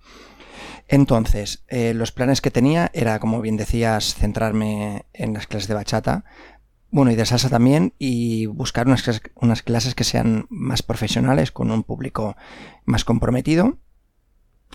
Entonces, 0.89 1.65
eh, 1.69 1.95
los 1.95 2.13
planes 2.13 2.41
que 2.41 2.51
tenía 2.51 2.91
era, 2.95 3.19
como 3.19 3.41
bien 3.41 3.57
decías, 3.57 4.15
centrarme 4.15 5.05
en 5.13 5.35
las 5.35 5.47
clases 5.47 5.69
de 5.69 5.75
bachata, 5.75 6.25
bueno, 6.95 7.11
y 7.11 7.17
de 7.17 7.27
salsa 7.27 7.51
también, 7.51 7.93
y 7.99 8.47
buscar 8.47 8.87
unas 8.87 9.21
unas 9.35 9.63
clases 9.63 9.97
que 9.97 10.05
sean 10.05 10.47
más 10.49 10.85
profesionales, 10.85 11.51
con 11.51 11.73
un 11.73 11.83
público 11.83 12.37
más 12.85 13.05
comprometido. 13.05 13.79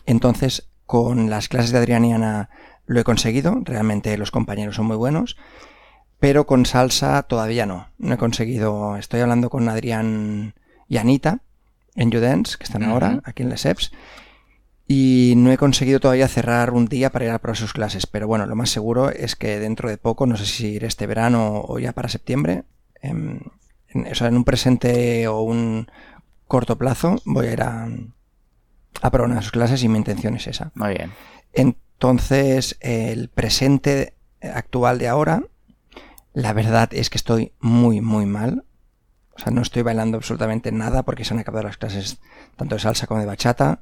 Entonces, 0.06 0.70
con 0.86 1.30
las 1.30 1.48
clases 1.48 1.72
de 1.72 1.78
Adrianiana 1.78 2.50
lo 2.86 3.00
he 3.00 3.06
conseguido, 3.06 3.62
realmente 3.64 4.18
los 4.18 4.32
compañeros 4.32 4.76
son 4.76 4.88
muy 4.88 4.98
buenos, 4.98 5.38
pero 6.20 6.46
con 6.46 6.66
salsa 6.66 7.24
todavía 7.24 7.66
no. 7.66 7.88
No 7.98 8.16
he 8.16 8.18
conseguido, 8.18 8.98
estoy 8.98 9.22
hablando 9.22 9.50
con 9.50 9.70
Adrián 9.70 10.56
y 10.90 10.98
Anita 10.98 11.40
en 11.96 12.12
Judens, 12.12 12.58
que 12.58 12.66
están 12.66 12.84
ahora 12.84 13.22
aquí 13.24 13.44
en 13.44 13.50
Les 13.50 13.66
EPS, 13.66 13.94
y 14.92 15.36
no 15.38 15.52
he 15.52 15.58
conseguido 15.58 16.00
todavía 16.00 16.28
cerrar 16.28 16.72
un 16.72 16.88
día 16.88 17.12
para 17.12 17.26
ir 17.26 17.32
a 17.32 17.38
probar 17.38 17.56
sus 17.56 17.74
clases, 17.74 18.08
pero 18.08 18.28
bueno, 18.28 18.48
lo 18.48 18.56
más 18.56 18.72
seguro 18.72 19.12
es 19.12 19.36
que 19.36 19.60
dentro 19.60 19.88
de 19.88 20.00
poco, 20.00 20.26
no 20.26 20.36
sé 20.36 20.48
si 20.48 20.66
iré 20.70 20.88
este 20.88 21.06
verano 21.06 21.62
o 21.68 21.78
ya 21.78 21.92
para 21.92 22.10
septiembre, 22.10 22.64
em, 23.00 23.40
en, 23.90 24.08
o 24.12 24.16
sea, 24.16 24.30
en 24.30 24.36
un 24.36 24.44
presente 24.44 25.28
o 25.28 25.42
un 25.42 25.92
corto 26.48 26.76
plazo 26.80 27.22
voy 27.24 27.46
a 27.46 27.54
ir 27.54 27.62
a, 27.62 27.88
a 29.04 29.12
probar 29.12 29.30
una 29.30 29.36
de 29.36 29.44
sus 29.44 29.52
clases 29.52 29.84
y 29.84 29.88
mi 29.88 30.00
intención 30.00 30.36
es 30.36 30.48
esa. 30.48 30.72
Muy 30.74 30.96
bien. 30.96 31.12
Entonces, 31.54 32.76
el 32.80 33.30
presente 33.30 34.16
actual 34.42 34.98
de 34.98 35.08
ahora, 35.08 35.44
la 36.34 36.52
verdad 36.54 36.90
es 36.94 37.12
que 37.12 37.20
estoy 37.20 37.54
muy, 37.60 38.02
muy 38.02 38.26
mal. 38.26 38.66
O 39.40 39.42
sea, 39.42 39.54
no 39.54 39.62
estoy 39.62 39.84
bailando 39.84 40.18
absolutamente 40.18 40.72
nada 40.72 41.04
porque 41.04 41.24
se 41.24 41.34
han 41.34 41.40
acabado 41.40 41.64
las 41.64 41.78
clases 41.78 42.20
tanto 42.58 42.76
de 42.76 42.82
salsa 42.82 43.08
como 43.08 43.22
de 43.22 43.26
bachata. 43.26 43.80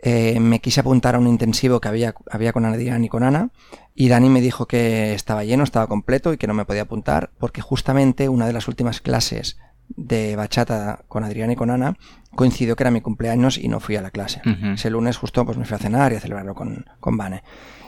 Eh, 0.00 0.38
me 0.38 0.60
quise 0.60 0.80
apuntar 0.80 1.16
a 1.16 1.18
un 1.18 1.26
intensivo 1.26 1.80
que 1.80 1.88
había, 1.88 2.14
había 2.30 2.52
con 2.52 2.64
Adrián 2.64 3.04
y 3.04 3.08
con 3.08 3.24
Ana 3.24 3.50
y 3.96 4.08
Dani 4.08 4.28
me 4.28 4.40
dijo 4.40 4.66
que 4.66 5.14
estaba 5.14 5.42
lleno, 5.42 5.64
estaba 5.64 5.88
completo 5.88 6.32
y 6.32 6.36
que 6.36 6.46
no 6.46 6.54
me 6.54 6.64
podía 6.64 6.82
apuntar 6.82 7.30
porque 7.38 7.60
justamente 7.60 8.28
una 8.28 8.46
de 8.46 8.52
las 8.52 8.68
últimas 8.68 9.00
clases 9.00 9.58
de 9.88 10.36
bachata 10.36 11.00
con 11.08 11.24
Adrián 11.24 11.50
y 11.50 11.56
con 11.56 11.70
Ana 11.70 11.96
coincidió 12.36 12.76
que 12.76 12.84
era 12.84 12.92
mi 12.92 13.00
cumpleaños 13.00 13.58
y 13.58 13.66
no 13.66 13.80
fui 13.80 13.96
a 13.96 14.02
la 14.02 14.12
clase. 14.12 14.40
Ujú. 14.46 14.74
Ese 14.74 14.90
lunes 14.90 15.16
justo 15.16 15.44
pues 15.44 15.58
me 15.58 15.64
fui 15.64 15.74
a 15.74 15.78
cenar 15.78 16.12
y 16.12 16.16
a 16.16 16.20
celebrarlo 16.20 16.54
con, 16.54 16.86
con 17.00 17.16
Vane. 17.16 17.42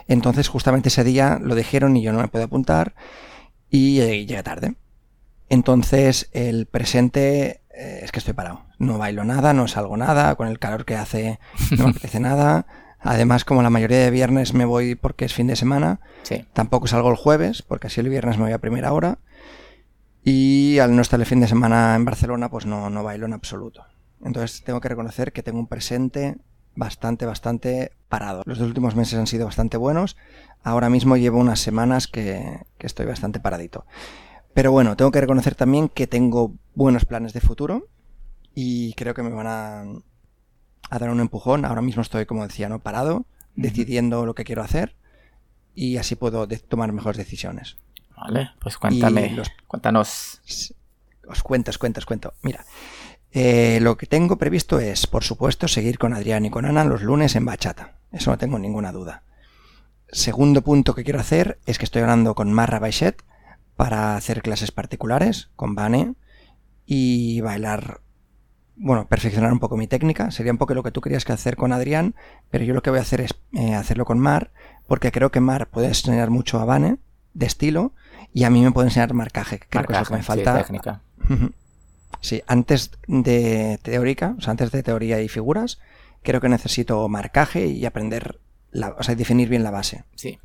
Entonces 0.09 0.49
justamente 0.49 0.89
ese 0.89 1.05
día 1.05 1.39
lo 1.41 1.55
dijeron 1.55 1.95
y 1.95 2.01
yo 2.01 2.11
no 2.11 2.19
me 2.19 2.27
pude 2.27 2.43
apuntar 2.43 2.95
y 3.69 3.95
llegué 3.95 4.43
tarde. 4.43 4.75
Entonces 5.51 6.29
el 6.31 6.65
presente 6.65 7.61
eh, 7.75 7.99
es 8.03 8.11
que 8.13 8.19
estoy 8.19 8.33
parado. 8.33 8.63
No 8.79 8.97
bailo 8.97 9.25
nada, 9.25 9.53
no 9.53 9.67
salgo 9.67 9.97
nada, 9.97 10.35
con 10.35 10.47
el 10.47 10.59
calor 10.59 10.85
que 10.85 10.95
hace 10.95 11.39
no 11.77 11.83
me 11.85 11.89
apetece 11.91 12.19
nada. 12.21 12.65
Además, 12.99 13.43
como 13.43 13.61
la 13.61 13.69
mayoría 13.69 13.99
de 13.99 14.11
viernes 14.11 14.53
me 14.53 14.63
voy 14.63 14.95
porque 14.95 15.25
es 15.25 15.33
fin 15.33 15.47
de 15.47 15.55
semana, 15.57 15.99
Sí. 16.23 16.45
tampoco 16.53 16.87
salgo 16.87 17.09
el 17.09 17.17
jueves, 17.17 17.63
porque 17.63 17.87
así 17.87 17.99
el 17.99 18.07
viernes 18.09 18.37
me 18.37 18.43
voy 18.45 18.53
a 18.53 18.59
primera 18.59 18.93
hora. 18.93 19.17
Y 20.23 20.77
al 20.79 20.95
no 20.95 21.01
estar 21.01 21.19
el 21.19 21.25
fin 21.25 21.39
de 21.41 21.47
semana 21.47 21.95
en 21.95 22.05
Barcelona, 22.05 22.49
pues 22.49 22.65
no, 22.65 22.89
no 22.89 23.03
bailo 23.03 23.25
en 23.25 23.33
absoluto. 23.33 23.83
Entonces 24.23 24.63
tengo 24.63 24.79
que 24.79 24.87
reconocer 24.89 25.33
que 25.33 25.43
tengo 25.43 25.59
un 25.59 25.67
presente 25.67 26.37
bastante, 26.75 27.25
bastante 27.25 27.91
parado. 28.07 28.43
Los 28.45 28.59
dos 28.59 28.67
últimos 28.67 28.95
meses 28.95 29.19
han 29.19 29.27
sido 29.27 29.45
bastante 29.47 29.75
buenos. 29.77 30.15
Ahora 30.63 30.89
mismo 30.89 31.17
llevo 31.17 31.39
unas 31.39 31.59
semanas 31.59 32.07
que, 32.07 32.59
que 32.77 32.87
estoy 32.87 33.07
bastante 33.07 33.39
paradito. 33.39 33.85
Pero 34.53 34.71
bueno, 34.71 34.95
tengo 34.97 35.11
que 35.11 35.21
reconocer 35.21 35.55
también 35.55 35.89
que 35.89 36.07
tengo 36.07 36.53
buenos 36.75 37.05
planes 37.05 37.33
de 37.33 37.41
futuro 37.41 37.87
y 38.53 38.93
creo 38.93 39.13
que 39.13 39.23
me 39.23 39.29
van 39.29 39.47
a, 39.47 39.81
a 40.89 40.99
dar 40.99 41.09
un 41.09 41.19
empujón. 41.21 41.63
Ahora 41.65 41.81
mismo 41.81 42.01
estoy, 42.01 42.25
como 42.25 42.45
decía, 42.45 42.67
no 42.69 42.79
parado, 42.79 43.25
decidiendo 43.55 44.25
lo 44.25 44.35
que 44.35 44.43
quiero 44.43 44.61
hacer 44.61 44.95
y 45.73 45.97
así 45.97 46.15
puedo 46.15 46.47
tomar 46.47 46.91
mejores 46.91 47.17
decisiones. 47.17 47.77
Vale, 48.17 48.51
pues 48.59 48.77
cuéntame. 48.77 49.31
los- 49.31 49.49
Cuéntanos. 49.67 50.41
Os 51.27 51.43
cuento, 51.43 51.71
os 51.71 51.77
cuento, 51.77 51.99
os 51.99 52.05
cuento. 52.05 52.33
Mira, 52.41 52.65
eh, 53.31 53.79
lo 53.81 53.95
que 53.95 54.05
tengo 54.05 54.37
previsto 54.37 54.79
es, 54.79 55.07
por 55.07 55.23
supuesto, 55.23 55.67
seguir 55.69 55.97
con 55.97 56.13
Adrián 56.13 56.45
y 56.45 56.49
con 56.49 56.65
Ana 56.65 56.83
los 56.83 57.01
lunes 57.03 57.35
en 57.37 57.45
bachata. 57.45 57.93
Eso 58.11 58.31
no 58.31 58.37
tengo 58.37 58.59
ninguna 58.59 58.91
duda. 58.91 59.23
Segundo 60.09 60.61
punto 60.61 60.93
que 60.93 61.05
quiero 61.05 61.21
hacer 61.21 61.59
es 61.65 61.77
que 61.77 61.85
estoy 61.85 62.01
hablando 62.01 62.35
con 62.35 62.51
Marra 62.51 62.79
Baixet 62.79 63.23
para 63.81 64.15
hacer 64.15 64.43
clases 64.43 64.69
particulares 64.69 65.49
con 65.55 65.73
Vane 65.73 66.13
y 66.85 67.41
bailar, 67.41 68.01
bueno, 68.75 69.07
perfeccionar 69.07 69.51
un 69.51 69.57
poco 69.57 69.75
mi 69.75 69.87
técnica. 69.87 70.29
Sería 70.29 70.51
un 70.51 70.59
poco 70.59 70.75
lo 70.75 70.83
que 70.83 70.91
tú 70.91 71.01
querías 71.01 71.25
que 71.25 71.33
hacer 71.33 71.55
con 71.55 71.73
Adrián, 71.73 72.13
pero 72.51 72.63
yo 72.63 72.75
lo 72.75 72.83
que 72.83 72.91
voy 72.91 72.99
a 72.99 73.01
hacer 73.01 73.21
es 73.21 73.33
eh, 73.53 73.73
hacerlo 73.73 74.05
con 74.05 74.19
Mar, 74.19 74.51
porque 74.85 75.11
creo 75.11 75.31
que 75.31 75.39
Mar 75.39 75.67
puede 75.71 75.87
enseñar 75.87 76.29
mucho 76.29 76.59
a 76.59 76.65
Vane 76.65 76.99
de 77.33 77.47
estilo 77.47 77.93
y 78.35 78.43
a 78.43 78.51
mí 78.51 78.61
me 78.61 78.71
puede 78.71 78.89
enseñar 78.89 79.15
marcaje, 79.15 79.57
que 79.57 79.65
creo 79.67 79.85
que 79.85 79.93
es 79.93 79.99
lo 79.99 80.05
que 80.05 80.13
me 80.13 80.17
Marcaje, 80.19 80.39
sí, 80.41 80.45
falta 80.45 80.61
técnica. 80.61 81.01
Sí, 82.19 82.43
antes 82.45 82.91
de 83.07 83.79
teórica, 83.81 84.35
o 84.37 84.41
sea, 84.41 84.51
antes 84.51 84.69
de 84.69 84.83
teoría 84.83 85.21
y 85.21 85.27
figuras, 85.27 85.79
creo 86.21 86.39
que 86.39 86.49
necesito 86.49 87.09
marcaje 87.09 87.65
y 87.65 87.83
aprender, 87.87 88.39
la, 88.69 88.89
o 88.89 89.01
sea, 89.01 89.15
definir 89.15 89.49
bien 89.49 89.63
la 89.63 89.71
base. 89.71 90.03
Sí. 90.13 90.37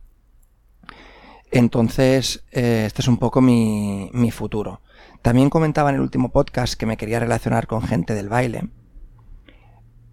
Entonces, 1.51 2.45
eh, 2.53 2.85
este 2.87 3.03
es 3.03 3.09
un 3.09 3.19
poco 3.19 3.41
mi, 3.41 4.11
mi 4.13 4.31
futuro. 4.31 4.81
También 5.23 5.51
comentaba 5.51 5.91
en 5.91 5.97
el 5.97 6.03
último 6.03 6.31
podcast 6.31 6.75
que 6.75 6.87
me 6.87 6.97
quería 6.97 7.21
relacionar 7.21 7.67
con 7.67 7.83
gente 7.83 8.15
del 8.15 8.29
baile, 8.29 8.69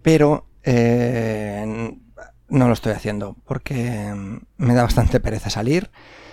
pero 0.02 0.46
eh, 0.62 1.94
no 2.48 2.66
lo 2.66 2.72
estoy 2.72 2.92
haciendo 2.92 3.36
porque 3.44 4.12
me 4.56 4.74
da 4.74 4.82
bastante 4.82 5.20
pereza 5.20 5.50
salir, 5.50 5.90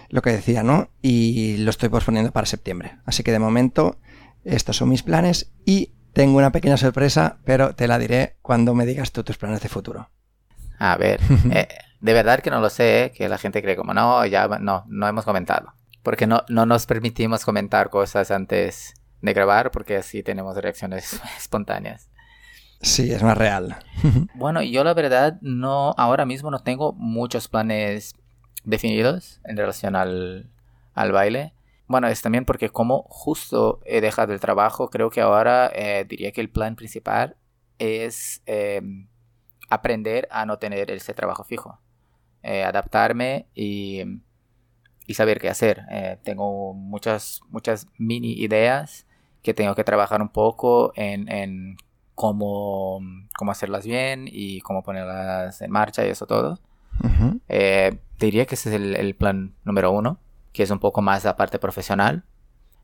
lo 0.09 0.21
que 0.21 0.31
decía, 0.31 0.63
¿no? 0.63 0.89
Y 1.01 1.57
lo 1.57 1.69
estoy 1.69 1.89
posponiendo 1.89 2.31
para 2.31 2.45
septiembre. 2.45 2.97
Así 3.05 3.23
que 3.23 3.31
de 3.31 3.39
momento, 3.39 3.97
estos 4.43 4.77
son 4.77 4.89
mis 4.89 5.03
planes 5.03 5.51
y 5.65 5.93
tengo 6.13 6.37
una 6.37 6.51
pequeña 6.51 6.77
sorpresa, 6.77 7.39
pero 7.45 7.75
te 7.75 7.87
la 7.87 7.97
diré 7.97 8.35
cuando 8.41 8.75
me 8.75 8.85
digas 8.85 9.11
tú 9.11 9.23
tus 9.23 9.37
planes 9.37 9.61
de 9.61 9.69
futuro. 9.69 10.09
A 10.77 10.97
ver, 10.97 11.21
eh, 11.51 11.67
de 12.01 12.13
verdad 12.13 12.39
que 12.41 12.49
no 12.49 12.59
lo 12.59 12.69
sé, 12.69 13.05
eh, 13.05 13.11
que 13.11 13.29
la 13.29 13.37
gente 13.37 13.61
cree 13.61 13.75
como, 13.75 13.93
no, 13.93 14.25
ya, 14.25 14.47
no, 14.47 14.83
no 14.87 15.07
hemos 15.07 15.23
comentado. 15.23 15.73
Porque 16.03 16.25
no, 16.25 16.43
no 16.49 16.65
nos 16.65 16.87
permitimos 16.87 17.45
comentar 17.45 17.89
cosas 17.89 18.31
antes 18.31 18.95
de 19.21 19.33
grabar, 19.33 19.69
porque 19.71 19.97
así 19.97 20.23
tenemos 20.23 20.57
reacciones 20.57 21.21
espontáneas. 21.37 22.09
Sí, 22.81 23.11
es 23.11 23.21
más 23.21 23.37
real. 23.37 23.77
Bueno, 24.33 24.63
yo 24.63 24.83
la 24.83 24.95
verdad 24.95 25.37
no, 25.41 25.93
ahora 25.97 26.25
mismo 26.25 26.49
no 26.49 26.63
tengo 26.63 26.93
muchos 26.93 27.47
planes 27.47 28.15
definidos 28.63 29.39
en 29.43 29.55
relación 29.57 29.95
al, 29.95 30.49
al 30.95 31.11
baile. 31.11 31.53
Bueno, 31.87 32.07
es 32.07 32.23
también 32.23 32.45
porque 32.45 32.69
como 32.69 33.03
justo 33.09 33.81
he 33.85 34.01
dejado 34.01 34.33
el 34.33 34.39
trabajo, 34.39 34.89
creo 34.89 35.11
que 35.11 35.21
ahora 35.21 35.71
eh, 35.75 36.05
diría 36.07 36.31
que 36.31 36.41
el 36.41 36.49
plan 36.49 36.75
principal 36.75 37.35
es 37.77 38.41
eh, 38.47 38.81
aprender 39.69 40.27
a 40.31 40.45
no 40.45 40.57
tener 40.57 40.89
ese 40.89 41.13
trabajo 41.13 41.43
fijo. 41.43 41.79
Eh, 42.43 42.63
adaptarme 42.63 43.45
y, 43.53 44.01
y 45.05 45.13
saber 45.13 45.39
qué 45.39 45.49
hacer. 45.49 45.83
Eh, 45.91 46.17
tengo 46.23 46.73
muchas, 46.73 47.41
muchas 47.49 47.87
mini 47.97 48.33
ideas 48.33 49.05
que 49.43 49.53
tengo 49.53 49.75
que 49.75 49.83
trabajar 49.83 50.21
un 50.21 50.29
poco 50.29 50.91
en, 50.95 51.29
en 51.31 51.77
cómo, 52.15 52.99
cómo 53.37 53.51
hacerlas 53.51 53.85
bien 53.85 54.27
y 54.27 54.61
cómo 54.61 54.83
ponerlas 54.83 55.61
en 55.61 55.71
marcha 55.71 56.05
y 56.05 56.09
eso 56.09 56.25
todo. 56.25 56.59
Eh, 57.47 57.99
diría 58.19 58.45
que 58.45 58.55
ese 58.55 58.69
es 58.69 58.75
el, 58.75 58.95
el 58.95 59.15
plan 59.15 59.55
número 59.63 59.91
uno, 59.91 60.19
que 60.53 60.63
es 60.63 60.71
un 60.71 60.79
poco 60.79 61.01
más 61.01 61.23
la 61.23 61.35
parte 61.35 61.59
profesional. 61.59 62.23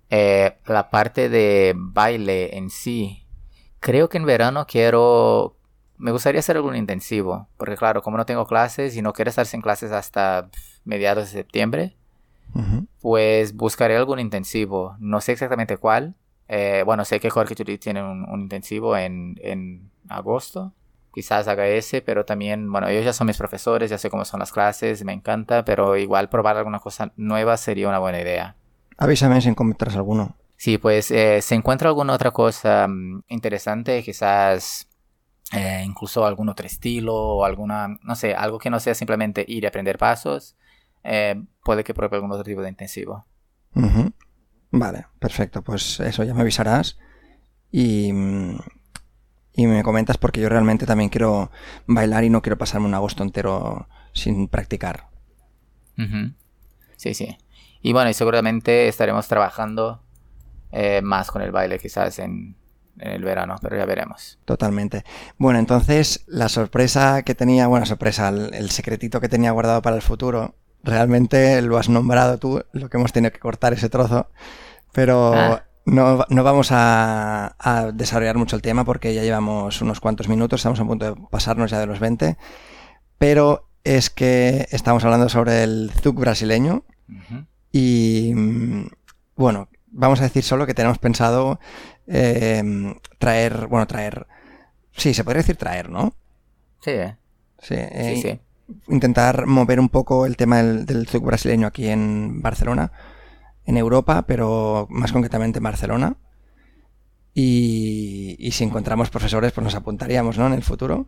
La 0.10 0.90
parte 0.90 1.30
de 1.30 1.74
baile 1.76 2.58
en 2.58 2.70
sí, 2.70 3.26
creo 3.80 4.08
que 4.08 4.18
en 4.18 4.26
verano 4.26 4.66
quiero, 4.66 5.57
me 5.98 6.12
gustaría 6.12 6.40
hacer 6.40 6.56
algún 6.58 6.76
intensivo, 6.76 7.48
porque 7.58 7.76
claro, 7.76 8.02
como 8.02 8.18
no 8.18 8.26
tengo 8.26 8.46
clases 8.46 8.96
y 8.96 9.02
no 9.02 9.14
quiero 9.14 9.30
estar 9.30 9.46
sin 9.46 9.62
clases 9.62 9.92
hasta 9.92 10.50
mediados 10.86 11.26
de 11.26 11.40
septiembre, 11.40 11.96
Ujú. 12.54 12.88
pues 13.02 13.56
buscaré 13.56 13.98
algún 13.98 14.20
intensivo. 14.20 14.96
No 15.00 15.22
sé 15.22 15.34
exactamente 15.34 15.78
cuál. 15.78 16.16
Eh, 16.48 16.84
bueno, 16.86 17.04
sé 17.04 17.20
que 17.20 17.30
Jorge 17.30 17.56
Judith 17.58 17.82
tiene 17.82 18.02
un, 18.04 18.24
un 18.30 18.42
intensivo 18.42 18.96
en, 18.96 19.36
en 19.42 19.90
agosto. 20.08 20.74
Quizás 21.14 21.48
haga 21.48 21.68
ese, 21.68 22.02
pero 22.02 22.26
también, 22.26 22.72
bueno, 22.72 22.88
ellos 22.88 23.04
ya 23.04 23.12
son 23.12 23.28
mis 23.28 23.38
profesores, 23.38 23.90
ya 23.90 23.98
sé 23.98 24.10
cómo 24.10 24.24
son 24.24 24.40
las 24.40 24.52
clases, 24.52 25.04
me 25.04 25.14
encanta, 25.14 25.66
pero 25.66 25.98
igual 25.98 26.30
probar 26.30 26.58
alguna 26.58 26.80
cosa 26.80 27.12
nueva 27.18 27.58
sería 27.58 27.90
una 27.90 27.98
buena 28.00 28.22
idea. 28.22 28.56
Avísame 28.98 29.42
si 29.42 29.50
encuentras 29.50 29.96
alguno. 29.96 30.36
Sí, 30.58 30.78
pues 30.78 31.10
eh, 31.12 31.42
se 31.42 31.56
encuentra 31.56 31.90
alguna 31.90 32.14
otra 32.14 32.32
cosa 32.32 32.88
mm, 32.88 33.24
interesante, 33.30 34.04
quizás 34.04 34.88
eh, 35.54 35.84
incluso 35.86 36.26
algún 36.26 36.50
otro 36.50 36.66
estilo 36.66 37.16
o 37.16 37.46
alguna, 37.46 37.98
no 38.02 38.16
sé, 38.16 38.34
algo 38.34 38.60
que 38.60 38.70
no 38.70 38.80
sea 38.80 38.96
simplemente 38.96 39.46
ir 39.48 39.64
y 39.64 39.68
aprender 39.68 39.98
pasos, 39.98 40.58
eh, 41.04 41.42
puede 41.64 41.84
que 41.84 41.94
pruebe 41.94 42.18
algún 42.18 42.32
otro 42.32 42.44
tipo 42.44 42.62
de 42.62 42.70
intensivo. 42.70 43.26
Vale, 44.72 45.06
perfecto. 45.20 45.64
Pues 45.64 46.00
eso 46.00 46.24
ya 46.24 46.34
me 46.34 46.42
avisarás 46.42 46.98
y, 47.72 48.10
y 49.54 49.68
me 49.68 49.84
comentas 49.84 50.18
porque 50.18 50.42
yo 50.42 50.50
realmente 50.50 50.86
también 50.86 51.10
quiero 51.10 51.52
bailar 51.86 52.24
y 52.24 52.30
no 52.30 52.42
quiero 52.42 52.58
pasarme 52.58 52.88
un 52.88 52.94
agosto 52.94 53.24
entero 53.24 53.88
sin 54.14 54.50
practicar. 54.50 55.08
Sí, 56.98 57.14
sí. 57.14 57.38
Y 57.82 57.94
bueno, 57.94 58.10
y 58.10 58.14
seguramente 58.14 58.88
estaremos 58.88 59.28
trabajando 59.28 60.04
eh, 60.72 61.02
más 61.02 61.32
con 61.32 61.42
el 61.42 61.52
baile 61.52 61.80
quizás 61.80 62.20
en, 62.20 62.57
en 63.00 63.12
el 63.12 63.24
verano, 63.24 63.56
pero 63.62 63.78
ya 63.78 63.86
veremos. 63.86 64.40
Totalmente. 64.46 65.04
Bueno, 65.38 65.60
entonces 65.60 66.24
la 66.28 66.50
sorpresa 66.50 67.24
que 67.24 67.36
tenía, 67.36 67.68
bueno, 67.68 67.86
sorpresa, 67.86 68.30
el, 68.30 68.54
el 68.54 68.70
secretito 68.72 69.22
que 69.22 69.30
tenía 69.30 69.52
guardado 69.52 69.82
para 69.82 69.96
el 69.96 70.02
futuro, 70.02 70.56
realmente 70.84 71.62
lo 71.62 71.78
has 71.78 71.90
nombrado 71.90 72.38
tú, 72.38 72.64
lo 72.72 72.90
que 72.90 72.98
hemos 72.98 73.12
tenido 73.14 73.32
que 73.32 73.40
cortar 73.40 73.74
ese 73.74 73.90
trozo, 73.90 74.30
pero 74.94 75.34
Ah. 75.36 75.64
no, 75.86 76.26
no 76.30 76.44
vamos 76.44 76.70
a, 76.72 77.56
a 77.60 77.92
desarrollar 77.92 78.38
mucho 78.38 78.56
el 78.56 78.62
tema 78.62 78.86
porque 78.86 79.14
ya 79.14 79.24
llevamos 79.24 79.82
unos 79.82 80.00
cuantos 80.00 80.28
minutos, 80.28 80.60
estamos 80.62 80.80
a 80.80 80.86
punto 80.86 81.06
de 81.14 81.22
pasarnos 81.30 81.72
ya 81.72 81.80
de 81.80 81.86
los 81.88 82.00
20, 82.00 82.38
pero 83.18 83.68
es 83.84 84.10
que 84.10 84.68
estamos 84.72 85.04
hablando 85.06 85.30
sobre 85.30 85.64
el 85.64 85.92
Zug 86.02 86.20
brasileño 86.20 86.84
y 87.72 88.34
mm, 88.36 88.88
bueno, 89.36 89.70
vamos 89.88 90.20
a 90.20 90.24
decir 90.24 90.44
solo 90.44 90.66
que 90.66 90.74
tenemos 90.74 90.98
pensado 91.00 91.60
eh, 92.08 92.64
traer, 93.20 93.68
bueno, 93.68 93.86
traer, 93.88 94.28
sí, 94.92 95.14
se 95.14 95.24
podría 95.24 95.42
decir 95.42 95.56
traer, 95.58 95.90
¿no? 95.90 96.14
Sí, 96.82 96.94
Sí, 97.60 97.76
eh, 97.76 98.14
sí, 98.16 98.22
sí. 98.22 98.40
intentar 98.88 99.48
mover 99.48 99.80
un 99.80 99.90
poco 99.90 100.26
el 100.26 100.38
tema 100.38 100.58
del, 100.58 100.86
del 100.86 101.08
zouk 101.08 101.26
brasileño 101.26 101.68
aquí 101.68 101.88
en 101.88 102.42
Barcelona, 102.42 102.92
en 103.66 103.78
Europa, 103.78 104.26
pero 104.28 104.88
más 104.90 105.12
concretamente 105.12 105.58
en 105.60 105.64
Barcelona. 105.64 106.16
Y, 107.34 108.36
y 108.40 108.52
si 108.52 108.64
encontramos 108.64 109.10
profesores, 109.10 109.52
pues 109.52 109.64
nos 109.64 109.76
apuntaríamos, 109.76 110.38
¿no? 110.38 110.48
En 110.48 110.54
el 110.54 110.64
futuro. 110.64 111.06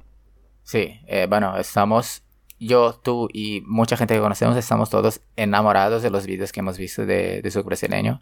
Sí, 0.64 1.00
eh, 1.08 1.26
bueno, 1.28 1.58
estamos, 1.58 2.24
yo, 2.60 2.94
tú 2.94 3.30
y 3.34 3.62
mucha 3.66 3.96
gente 3.98 4.14
que 4.14 4.20
conocemos, 4.20 4.58
estamos 4.58 4.90
todos 4.90 5.22
enamorados 5.38 6.04
de 6.04 6.10
los 6.10 6.26
vídeos 6.26 6.52
que 6.52 6.60
hemos 6.60 6.78
visto 6.78 7.06
de, 7.06 7.42
de 7.42 7.52
su 7.52 7.64
brasileño. 7.64 8.22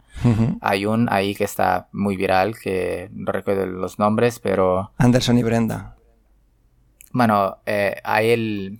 Hay 0.62 0.86
un 0.86 1.08
ahí 1.12 1.34
que 1.36 1.44
está 1.44 1.89
muy 1.91 2.15
viral, 2.17 2.58
que 2.58 3.10
no 3.13 3.32
recuerdo 3.32 3.65
los 3.65 3.98
nombres, 4.00 4.39
pero 4.39 4.91
Anderson 4.98 5.38
y 5.38 5.44
Brenda. 5.44 5.96
bueno, 7.12 7.58
eh, 7.65 7.96
hay 8.03 8.29
el... 8.29 8.79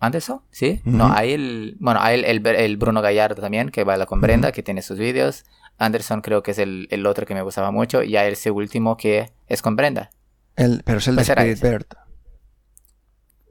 ¿Anderson? 0.00 0.40
¿Sí? 0.50 0.80
No, 0.84 1.12
hay 1.12 1.32
el... 1.32 1.76
Bueno, 1.78 2.00
hay 2.02 2.18
el, 2.20 2.24
el- 2.24 2.46
el 2.56 2.76
Bruno 2.76 3.02
Gallardo 3.02 3.40
también, 3.40 3.68
que 3.70 3.84
baila 3.84 4.06
con 4.06 4.20
Brenda, 4.20 4.50
que 4.52 4.62
tiene 4.62 4.82
sus 4.82 4.98
vídeos. 4.98 5.44
Anderson 5.78 6.22
creo 6.22 6.42
que 6.42 6.50
es 6.52 6.58
el, 6.58 6.88
el 6.90 7.06
otro 7.06 7.24
que 7.24 7.34
me 7.34 7.42
gustaba 7.42 7.70
mucho. 7.70 8.02
Y 8.02 8.16
hay 8.16 8.32
ese 8.32 8.50
último 8.50 8.96
que 8.96 9.32
es 9.46 9.62
con 9.62 9.76
Brenda. 9.76 10.10
El, 10.56 10.82
pero 10.84 10.98
es 10.98 11.06
el 11.06 11.14
de 11.16 11.20
Pues 11.20 11.28
era 11.28 11.44
Spirit. 11.44 11.62
Bird. 11.72 11.86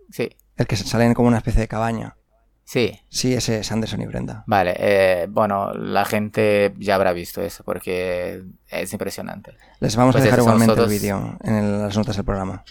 Sí, 0.10 0.30
El 0.62 0.68
que 0.68 0.75
salen 0.77 1.13
como 1.13 1.27
una 1.27 1.38
especie 1.38 1.62
de 1.62 1.68
cabaña. 1.68 2.15
sí. 2.63 3.00
Sí, 3.10 3.34
ese 3.34 3.60
es 3.60 3.72
Anderson 3.72 4.01
y 4.01 4.06
Brenda. 4.06 4.44
Vale, 4.48 4.75
eh, 4.77 5.27
bueno, 5.30 5.74
la 5.74 6.06
gente 6.06 6.74
ya 6.77 6.96
habrá 6.96 7.12
visto 7.13 7.41
eso 7.41 7.63
porque 7.63 8.44
es 8.70 8.94
impresionante. 8.94 9.53
Les 9.80 9.96
vamos 9.96 10.13
Pues 10.13 10.22
a 10.22 10.25
dejar 10.25 10.39
esos 10.39 10.46
son 10.51 10.62
igualmente 10.62 10.84
el 10.84 11.00
vídeo 11.00 11.38
en 11.44 11.56
el- 11.56 11.82
las 11.82 11.98
notas 11.98 12.15
del 12.15 12.25
programa. 12.25 12.63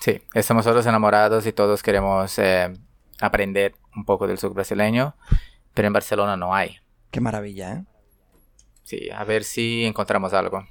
Sí, 0.00 0.20
estamos 0.34 0.64
todos 0.64 0.84
enamorados 0.86 1.46
y 1.46 1.52
todos 1.52 1.82
queremos 1.82 2.38
eh, 2.38 2.72
aprender 3.20 3.74
un 3.94 4.04
poco 4.04 4.26
del 4.26 4.38
sur 4.38 4.52
brasileño, 4.54 5.14
pero 5.74 5.86
en 5.88 5.92
Barcelona 5.94 6.36
no 6.36 6.54
hay. 6.54 6.76
Qué 7.10 7.20
maravilla, 7.20 7.72
¿eh? 7.74 7.84
Sí, 8.82 9.08
a 9.14 9.24
ver 9.24 9.44
si 9.44 9.84
encontramos 9.84 10.32
algo. 10.32 10.64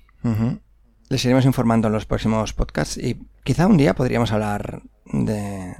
Les 1.09 1.23
iremos 1.25 1.45
informando 1.45 1.87
en 1.87 1.93
los 1.93 2.05
próximos 2.05 2.53
podcasts 2.53 2.97
y 2.97 3.19
quizá 3.43 3.67
un 3.67 3.77
día 3.77 3.93
podríamos 3.93 4.31
hablar 4.31 4.81
de 5.05 5.75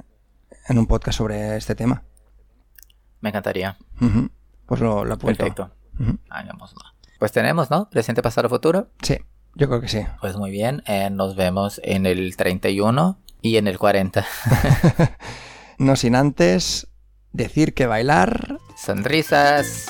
en 0.68 0.78
un 0.78 0.86
podcast 0.86 1.18
sobre 1.18 1.56
este 1.56 1.74
tema. 1.74 2.02
Me 3.20 3.30
encantaría. 3.30 3.76
Pues 4.66 4.80
lo, 4.80 5.04
lo 5.04 5.14
apunto. 5.14 5.36
Perfecto. 5.38 5.70
Hagámoslo. 6.30 6.80
Pues 7.18 7.32
tenemos, 7.32 7.70
¿no? 7.70 7.88
Presente, 7.88 8.22
pasado, 8.22 8.48
futuro. 8.48 8.88
Sí, 9.02 9.18
yo 9.54 9.68
creo 9.68 9.80
que 9.80 9.88
sí. 9.88 10.00
Pues 10.20 10.36
muy 10.36 10.50
bien, 10.50 10.82
eh, 10.86 11.08
nos 11.10 11.34
vemos 11.36 11.80
en 11.82 12.04
el 12.06 12.36
31 12.36 13.18
y 13.42 13.56
en 13.56 13.66
el 13.68 13.78
40. 13.78 14.24
No 15.78 15.94
sin 15.96 16.16
antes 16.16 16.88
decir 17.32 17.74
que 17.74 17.84
bailar 17.86 18.58
Sonrisas. 18.78 19.86